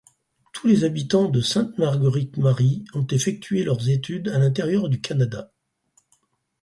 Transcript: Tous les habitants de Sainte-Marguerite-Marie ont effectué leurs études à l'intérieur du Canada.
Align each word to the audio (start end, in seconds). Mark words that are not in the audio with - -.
Tous 0.51 0.65
les 0.65 0.83
habitants 0.83 1.29
de 1.29 1.41
Sainte-Marguerite-Marie 1.41 2.85
ont 2.95 3.05
effectué 3.11 3.61
leurs 3.63 3.87
études 3.87 4.29
à 4.29 4.39
l'intérieur 4.39 4.89
du 4.89 4.99
Canada. 4.99 5.53